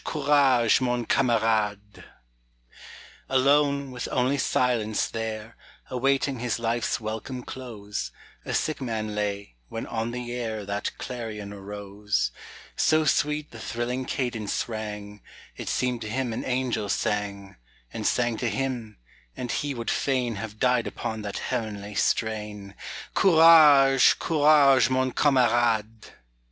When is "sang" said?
16.89-17.57, 18.07-18.37